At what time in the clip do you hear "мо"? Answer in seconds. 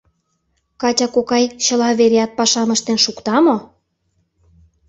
3.45-3.57